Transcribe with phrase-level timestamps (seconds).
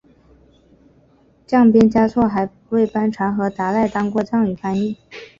[1.45, 4.97] 降边嘉措还为班禅和达赖当过藏语翻译。